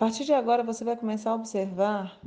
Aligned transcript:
partir 0.00 0.24
de 0.24 0.32
agora 0.32 0.62
você 0.62 0.82
vai 0.82 0.96
começar 0.96 1.30
a 1.30 1.34
observar 1.34 2.18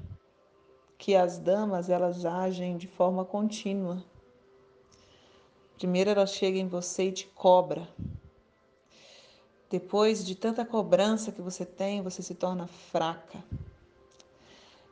que 0.96 1.16
as 1.16 1.39
damas 1.39 1.89
elas 1.89 2.23
agem 2.23 2.77
de 2.77 2.88
forma 2.88 3.25
contínua. 3.25 4.06
Primeiro 5.75 6.12
ela 6.12 6.28
chega 6.28 6.59
em 6.59 6.67
você 6.67 7.06
e 7.06 7.12
te 7.12 7.25
cobra. 7.25 7.90
Depois 9.71 10.23
de 10.23 10.36
tanta 10.36 10.64
cobrança 10.64 11.32
que 11.32 11.41
você 11.41 11.66
tem, 11.66 12.04
você 12.04 12.21
se 12.21 12.36
torna 12.36 12.68
fraca. 12.68 13.44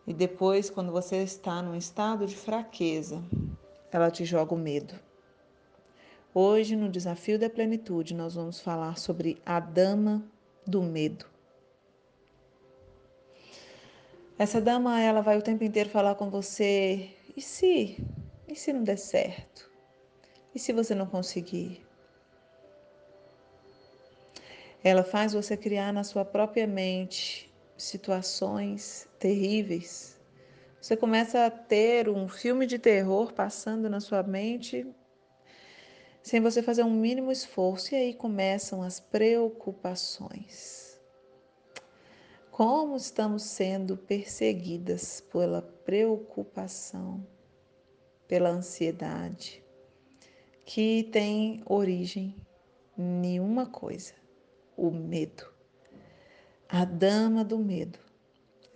E 0.07 0.11
depois, 0.11 0.71
quando 0.71 0.91
você 0.91 1.18
está 1.18 1.61
num 1.61 1.75
estado 1.75 2.25
de 2.25 2.36
fraqueza, 2.36 3.21
ela 3.91 4.09
te 4.09 4.25
joga 4.25 4.55
o 4.55 4.57
medo. 4.57 5.00
Hoje, 6.34 6.75
no 6.75 6.89
Desafio 6.89 7.38
da 7.38 7.48
Plenitude, 7.48 8.16
nós 8.16 8.34
vamos 8.34 8.59
falar 8.59 8.98
sobre 8.98 9.39
a 9.45 9.59
Dama 9.59 10.23
do 10.66 10.82
Medo. 10.82 11.30
Essa 14.41 14.59
dama, 14.59 15.00
ela 15.00 15.21
vai 15.21 15.37
o 15.37 15.41
tempo 15.43 15.63
inteiro 15.63 15.91
falar 15.91 16.15
com 16.15 16.27
você: 16.27 17.11
e 17.37 17.41
se? 17.43 18.04
E 18.47 18.55
se 18.55 18.73
não 18.73 18.83
der 18.83 18.97
certo? 18.97 19.69
E 20.55 20.57
se 20.57 20.73
você 20.73 20.95
não 20.95 21.05
conseguir? 21.05 21.86
Ela 24.83 25.04
faz 25.04 25.33
você 25.33 25.55
criar 25.55 25.93
na 25.93 26.04
sua 26.04 26.25
própria 26.25 26.65
mente 26.65 27.54
situações 27.77 29.07
terríveis. 29.19 30.19
Você 30.82 30.97
começa 30.97 31.46
a 31.46 31.51
ter 31.51 32.09
um 32.09 32.27
filme 32.27 32.66
de 32.66 32.80
terror 32.80 33.33
passando 33.33 33.88
na 33.91 33.99
sua 33.99 34.23
mente 34.23 34.88
sem 36.23 36.41
você 36.41 36.63
fazer 36.63 36.81
um 36.81 36.89
mínimo 36.89 37.31
esforço, 37.31 37.94
e 37.94 37.95
aí 37.95 38.13
começam 38.16 38.81
as 38.81 38.99
preocupações 38.99 40.80
como 42.52 42.97
estamos 42.97 43.44
sendo 43.44 43.95
perseguidas 43.95 45.21
pela 45.31 45.61
preocupação, 45.61 47.25
pela 48.27 48.49
ansiedade, 48.49 49.63
que 50.66 51.09
tem 51.11 51.63
origem 51.66 52.35
em 52.97 53.39
uma 53.39 53.66
coisa: 53.66 54.13
o 54.75 54.91
medo. 54.91 55.49
A 56.67 56.85
dama 56.85 57.44
do 57.44 57.57
medo. 57.57 57.99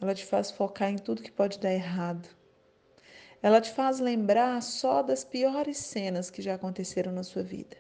Ela 0.02 0.16
te 0.16 0.26
faz 0.26 0.52
focar 0.52 0.90
em 0.90 0.98
tudo 0.98 1.22
que 1.22 1.32
pode 1.32 1.60
dar 1.60 1.72
errado. 1.72 2.28
Ela 3.42 3.62
te 3.62 3.72
faz 3.72 4.00
lembrar 4.00 4.62
só 4.62 5.02
das 5.02 5.24
piores 5.24 5.78
cenas 5.78 6.30
que 6.30 6.42
já 6.42 6.56
aconteceram 6.56 7.12
na 7.12 7.24
sua 7.24 7.44
vida. 7.44 7.78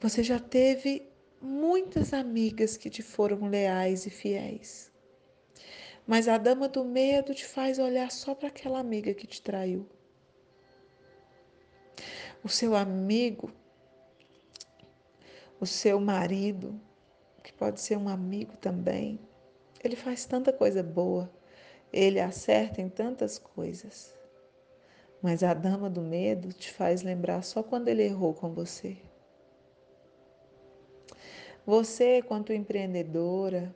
Você 0.00 0.22
já 0.22 0.38
teve 0.38 1.11
muitas 1.42 2.12
amigas 2.12 2.76
que 2.76 2.88
te 2.88 3.02
foram 3.02 3.48
leais 3.48 4.06
e 4.06 4.10
fiéis. 4.10 4.92
Mas 6.06 6.28
a 6.28 6.38
dama 6.38 6.68
do 6.68 6.84
medo 6.84 7.34
te 7.34 7.44
faz 7.44 7.78
olhar 7.78 8.10
só 8.12 8.34
para 8.34 8.48
aquela 8.48 8.78
amiga 8.78 9.12
que 9.12 9.26
te 9.26 9.42
traiu. 9.42 9.88
O 12.44 12.48
seu 12.48 12.76
amigo, 12.76 13.50
o 15.60 15.66
seu 15.66 16.00
marido, 16.00 16.80
que 17.42 17.52
pode 17.52 17.80
ser 17.80 17.96
um 17.96 18.08
amigo 18.08 18.56
também, 18.56 19.20
ele 19.82 19.96
faz 19.96 20.24
tanta 20.24 20.52
coisa 20.52 20.82
boa, 20.82 21.30
ele 21.92 22.20
acerta 22.20 22.80
em 22.80 22.88
tantas 22.88 23.38
coisas. 23.38 24.14
Mas 25.20 25.42
a 25.42 25.54
dama 25.54 25.90
do 25.90 26.00
medo 26.00 26.52
te 26.52 26.72
faz 26.72 27.02
lembrar 27.02 27.42
só 27.42 27.62
quando 27.62 27.88
ele 27.88 28.02
errou 28.02 28.34
com 28.34 28.52
você. 28.52 28.96
Você, 31.64 32.20
quanto 32.22 32.52
empreendedora, 32.52 33.74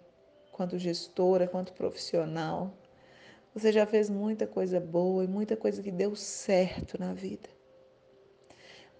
quanto 0.50 0.78
gestora, 0.78 1.46
quanto 1.46 1.72
profissional, 1.72 2.74
você 3.54 3.70
já 3.70 3.86
fez 3.86 4.10
muita 4.10 4.46
coisa 4.46 4.80
boa 4.80 5.22
e 5.22 5.28
muita 5.28 5.56
coisa 5.56 5.82
que 5.82 5.92
deu 5.92 6.16
certo 6.16 6.98
na 6.98 7.14
vida. 7.14 7.48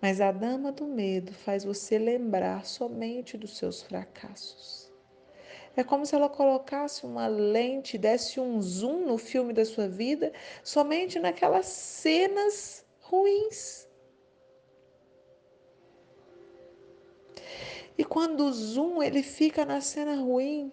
Mas 0.01 0.21
a 0.21 0.31
dama 0.31 0.71
do 0.71 0.87
medo 0.87 1.33
faz 1.33 1.65
você 1.65 1.99
lembrar 1.99 2.65
somente 2.65 3.37
dos 3.37 3.57
seus 3.57 3.83
fracassos. 3.83 4.93
É 5.77 5.83
como 5.83 6.07
se 6.07 6.15
ela 6.15 6.29
colocasse 6.29 7.05
uma 7.05 7.27
lente, 7.27 7.99
desse 7.99 8.39
um 8.39 8.63
zoom 8.63 9.05
no 9.07 9.19
filme 9.19 9.53
da 9.53 9.65
sua 9.65 9.89
vida, 9.89 10.33
somente 10.63 11.19
naquelas 11.19 11.67
cenas 11.67 12.85
ruins. 13.01 13.86
E 17.99 18.05
quando 18.05 18.45
o 18.45 18.53
zoom 18.53 19.03
ele 19.03 19.23
fica 19.23 19.65
na 19.65 19.81
cena 19.81 20.17
ruim, 20.17 20.71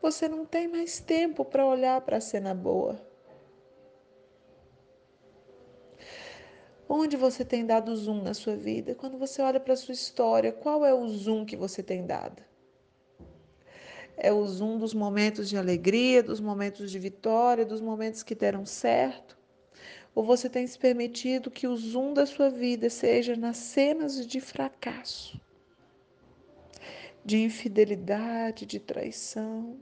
você 0.00 0.28
não 0.28 0.46
tem 0.46 0.66
mais 0.66 0.98
tempo 0.98 1.44
para 1.44 1.66
olhar 1.66 2.00
para 2.00 2.16
a 2.16 2.20
cena 2.20 2.54
boa. 2.54 3.00
Onde 6.88 7.16
você 7.16 7.44
tem 7.44 7.66
dado 7.66 7.94
zoom 7.96 8.22
na 8.22 8.32
sua 8.32 8.56
vida? 8.56 8.94
Quando 8.94 9.18
você 9.18 9.42
olha 9.42 9.58
para 9.58 9.74
a 9.74 9.76
sua 9.76 9.92
história, 9.92 10.52
qual 10.52 10.84
é 10.86 10.94
o 10.94 11.08
zoom 11.08 11.44
que 11.44 11.56
você 11.56 11.82
tem 11.82 12.06
dado? 12.06 12.42
É 14.16 14.32
o 14.32 14.46
zoom 14.46 14.78
dos 14.78 14.94
momentos 14.94 15.48
de 15.48 15.58
alegria, 15.58 16.22
dos 16.22 16.40
momentos 16.40 16.90
de 16.90 16.98
vitória, 16.98 17.66
dos 17.66 17.80
momentos 17.80 18.22
que 18.22 18.34
deram 18.34 18.64
certo? 18.64 19.36
Ou 20.14 20.24
você 20.24 20.48
tem 20.48 20.66
se 20.66 20.78
permitido 20.78 21.50
que 21.50 21.66
o 21.66 21.76
zoom 21.76 22.14
da 22.14 22.24
sua 22.24 22.48
vida 22.48 22.88
seja 22.88 23.36
nas 23.36 23.58
cenas 23.58 24.26
de 24.26 24.40
fracasso? 24.40 25.38
De 27.26 27.38
infidelidade, 27.38 28.64
de 28.64 28.78
traição. 28.78 29.80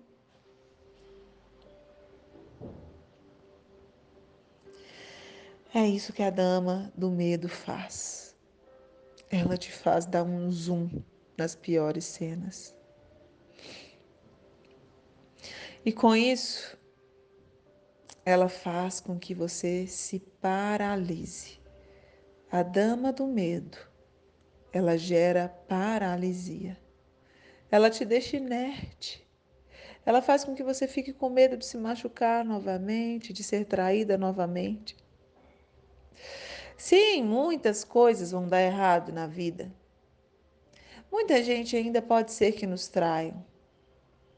É 5.75 5.87
isso 5.87 6.15
que 6.15 6.22
a 6.22 6.31
dama 6.31 6.91
do 6.97 7.10
medo 7.10 7.47
faz. 7.47 8.34
Ela 9.31 9.59
te 9.59 9.71
faz 9.71 10.06
dar 10.06 10.22
um 10.22 10.50
zoom 10.50 10.88
nas 11.37 11.54
piores 11.54 12.06
cenas. 12.06 12.75
E 15.84 15.93
com 15.93 16.16
isso, 16.16 16.78
ela 18.25 18.49
faz 18.49 19.00
com 19.00 19.19
que 19.19 19.34
você 19.34 19.87
se 19.87 20.19
paralise. 20.41 21.60
A 22.50 22.62
dama 22.62 23.12
do 23.12 23.27
medo, 23.27 23.77
ela 24.72 24.97
gera 24.97 25.47
paralisia. 25.69 26.83
Ela 27.74 27.90
te 27.90 28.04
deixa 28.04 28.36
inerte. 28.36 29.26
Ela 30.06 30.22
faz 30.22 30.44
com 30.44 30.54
que 30.54 30.62
você 30.62 30.86
fique 30.86 31.12
com 31.12 31.28
medo 31.28 31.56
de 31.56 31.66
se 31.66 31.76
machucar 31.76 32.44
novamente, 32.44 33.32
de 33.32 33.42
ser 33.42 33.64
traída 33.64 34.16
novamente. 34.16 34.96
Sim, 36.76 37.24
muitas 37.24 37.82
coisas 37.82 38.30
vão 38.30 38.46
dar 38.46 38.62
errado 38.62 39.12
na 39.12 39.26
vida. 39.26 39.74
Muita 41.10 41.42
gente 41.42 41.76
ainda 41.76 42.00
pode 42.00 42.30
ser 42.30 42.52
que 42.52 42.64
nos 42.64 42.86
traiam. 42.86 43.44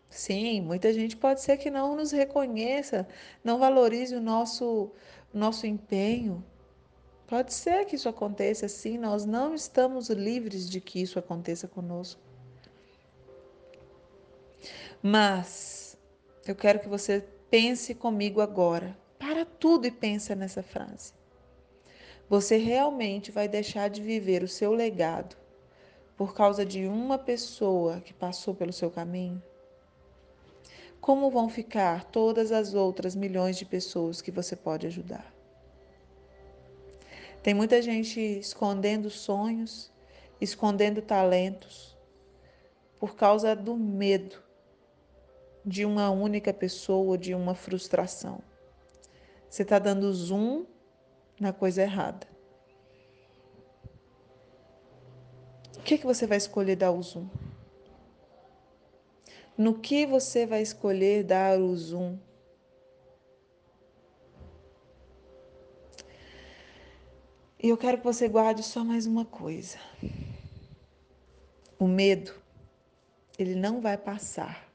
Sim, 0.08 0.62
muita 0.62 0.90
gente 0.90 1.14
pode 1.14 1.42
ser 1.42 1.58
que 1.58 1.70
não 1.70 1.94
nos 1.94 2.12
reconheça, 2.12 3.06
não 3.44 3.58
valorize 3.58 4.16
o 4.16 4.20
nosso, 4.20 4.90
nosso 5.30 5.66
empenho. 5.66 6.42
Pode 7.26 7.52
ser 7.52 7.84
que 7.84 7.96
isso 7.96 8.08
aconteça, 8.08 8.66
sim, 8.66 8.96
nós 8.96 9.26
não 9.26 9.54
estamos 9.54 10.08
livres 10.08 10.70
de 10.70 10.80
que 10.80 11.02
isso 11.02 11.18
aconteça 11.18 11.68
conosco. 11.68 12.25
Mas 15.02 15.96
eu 16.46 16.54
quero 16.54 16.80
que 16.80 16.88
você 16.88 17.24
pense 17.50 17.94
comigo 17.94 18.40
agora. 18.40 18.96
Para 19.18 19.44
tudo 19.44 19.86
e 19.86 19.90
pensa 19.90 20.34
nessa 20.34 20.62
frase. 20.62 21.12
Você 22.28 22.56
realmente 22.56 23.30
vai 23.30 23.48
deixar 23.48 23.88
de 23.88 24.02
viver 24.02 24.42
o 24.42 24.48
seu 24.48 24.72
legado 24.72 25.36
por 26.16 26.34
causa 26.34 26.64
de 26.64 26.86
uma 26.86 27.18
pessoa 27.18 28.00
que 28.00 28.12
passou 28.12 28.54
pelo 28.54 28.72
seu 28.72 28.90
caminho? 28.90 29.42
Como 31.00 31.30
vão 31.30 31.48
ficar 31.48 32.04
todas 32.04 32.50
as 32.50 32.74
outras 32.74 33.14
milhões 33.14 33.56
de 33.56 33.64
pessoas 33.64 34.20
que 34.20 34.30
você 34.30 34.56
pode 34.56 34.86
ajudar? 34.86 35.32
Tem 37.42 37.54
muita 37.54 37.80
gente 37.80 38.18
escondendo 38.20 39.08
sonhos, 39.08 39.92
escondendo 40.40 41.00
talentos, 41.00 41.96
por 42.98 43.14
causa 43.14 43.54
do 43.54 43.76
medo 43.76 44.45
de 45.66 45.84
uma 45.84 46.10
única 46.10 46.54
pessoa, 46.54 47.18
de 47.18 47.34
uma 47.34 47.52
frustração. 47.52 48.40
Você 49.50 49.62
está 49.62 49.80
dando 49.80 50.12
zoom 50.14 50.64
na 51.40 51.52
coisa 51.52 51.82
errada. 51.82 52.28
O 55.76 55.82
que, 55.82 55.98
que 55.98 56.06
você 56.06 56.24
vai 56.24 56.38
escolher 56.38 56.76
dar 56.76 56.92
o 56.92 57.02
zoom? 57.02 57.28
No 59.58 59.78
que 59.80 60.06
você 60.06 60.46
vai 60.46 60.62
escolher 60.62 61.24
dar 61.24 61.58
o 61.58 61.76
zoom? 61.76 62.16
E 67.60 67.70
eu 67.70 67.76
quero 67.76 67.98
que 67.98 68.04
você 68.04 68.28
guarde 68.28 68.62
só 68.62 68.84
mais 68.84 69.06
uma 69.06 69.24
coisa. 69.24 69.78
O 71.76 71.88
medo, 71.88 72.32
ele 73.38 73.56
não 73.56 73.80
vai 73.80 73.96
passar 73.96 74.65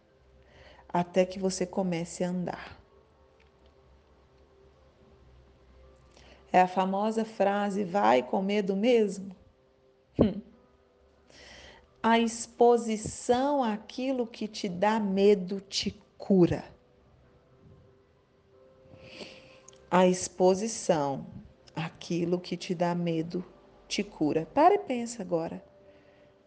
até 0.92 1.26
que 1.26 1.40
você 1.40 1.66
comece 1.66 2.24
a 2.24 2.30
andar. 2.30 2.82
É 6.52 6.62
a 6.62 6.68
famosa 6.68 7.24
frase: 7.24 7.84
vai 7.84 8.22
com 8.22 8.42
medo 8.42 8.76
mesmo? 8.76 9.36
Hum. 10.20 10.42
A 12.04 12.20
exposição 12.20 13.64
àquilo 13.64 14.26
que 14.26 14.48
te 14.48 14.68
dá 14.68 15.00
medo 15.00 15.62
te 15.62 15.92
cura. 16.18 16.66
A 19.90 20.08
exposição 20.08 21.28
àquilo 21.76 22.40
que 22.40 22.58
te 22.58 22.74
dá 22.74 22.96
medo 22.96 23.46
te 23.88 24.04
cura. 24.04 24.48
Para 24.54 24.74
e 24.74 24.80
pensa 24.80 25.22
agora. 25.22 25.64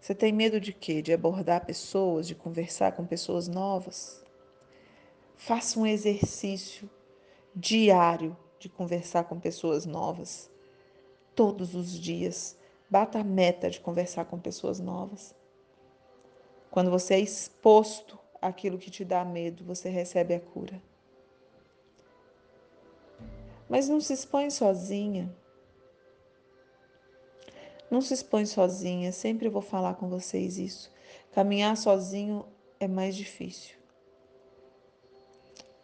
Você 0.00 0.14
tem 0.14 0.32
medo 0.32 0.60
de 0.60 0.72
quê? 0.72 1.00
De 1.00 1.12
abordar 1.12 1.64
pessoas, 1.64 2.26
de 2.26 2.34
conversar 2.34 2.92
com 2.92 3.06
pessoas 3.06 3.46
novas? 3.46 4.23
Faça 5.36 5.78
um 5.78 5.86
exercício 5.86 6.88
diário 7.54 8.36
de 8.58 8.68
conversar 8.68 9.24
com 9.24 9.38
pessoas 9.38 9.84
novas. 9.84 10.50
Todos 11.34 11.74
os 11.74 11.92
dias. 11.92 12.56
Bata 12.88 13.18
a 13.18 13.24
meta 13.24 13.68
de 13.68 13.80
conversar 13.80 14.24
com 14.26 14.38
pessoas 14.38 14.78
novas. 14.78 15.34
Quando 16.70 16.90
você 16.90 17.14
é 17.14 17.20
exposto 17.20 18.18
àquilo 18.40 18.78
que 18.78 18.90
te 18.90 19.04
dá 19.04 19.24
medo, 19.24 19.64
você 19.64 19.88
recebe 19.88 20.34
a 20.34 20.40
cura. 20.40 20.82
Mas 23.68 23.88
não 23.88 24.00
se 24.00 24.12
expõe 24.12 24.50
sozinha. 24.50 25.34
Não 27.90 28.00
se 28.00 28.14
expõe 28.14 28.46
sozinha, 28.46 29.12
sempre 29.12 29.48
vou 29.48 29.62
falar 29.62 29.94
com 29.94 30.08
vocês 30.08 30.58
isso. 30.58 30.92
Caminhar 31.32 31.76
sozinho 31.76 32.46
é 32.80 32.88
mais 32.88 33.14
difícil. 33.14 33.83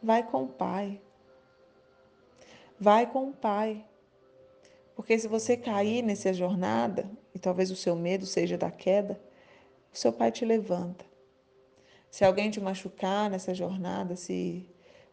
Vai 0.02 0.22
com 0.26 0.44
o 0.44 0.48
Pai. 0.48 1.00
Vai 2.78 3.10
com 3.10 3.28
o 3.28 3.32
Pai. 3.32 3.84
Porque 4.94 5.18
se 5.18 5.28
você 5.28 5.56
cair 5.56 6.02
nessa 6.02 6.32
jornada, 6.32 7.10
e 7.34 7.38
talvez 7.38 7.70
o 7.70 7.76
seu 7.76 7.94
medo 7.96 8.26
seja 8.26 8.56
da 8.56 8.70
queda, 8.70 9.20
o 9.92 9.96
seu 9.96 10.12
Pai 10.12 10.30
te 10.30 10.44
levanta. 10.44 11.04
Se 12.10 12.24
alguém 12.24 12.50
te 12.50 12.60
machucar 12.60 13.30
nessa 13.30 13.54
jornada, 13.54 14.16
se 14.16 14.68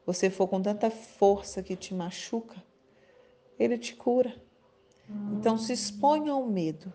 você 0.05 0.29
for 0.29 0.47
com 0.47 0.61
tanta 0.61 0.89
força 0.89 1.61
que 1.61 1.75
te 1.75 1.93
machuca, 1.93 2.63
ele 3.59 3.77
te 3.77 3.95
cura. 3.95 4.33
Então 5.33 5.57
se 5.57 5.71
exponha 5.71 6.31
ao 6.31 6.45
medo, 6.45 6.93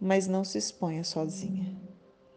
mas 0.00 0.26
não 0.26 0.44
se 0.44 0.58
exponha 0.58 1.02
sozinha. 1.02 1.76